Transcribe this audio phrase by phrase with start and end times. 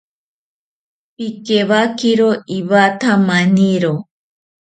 [1.15, 3.93] Pikewakiro iwatha maniro